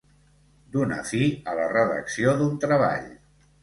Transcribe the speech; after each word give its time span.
Donar 0.77 0.97
fi 1.11 1.21
a 1.53 1.57
la 1.61 1.69
redacció 1.77 2.37
d'un 2.43 2.61
treball. 2.69 3.11